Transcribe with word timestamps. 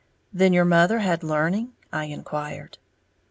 "Then 0.33 0.51
your 0.51 0.65
mother 0.65 0.97
had 0.97 1.21
learning?" 1.21 1.73
I 1.93 2.05
inquired. 2.05 2.79